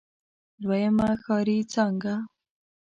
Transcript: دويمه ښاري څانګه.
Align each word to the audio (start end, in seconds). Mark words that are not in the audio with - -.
دويمه 0.61 1.09
ښاري 1.23 1.57
څانګه. 1.71 2.13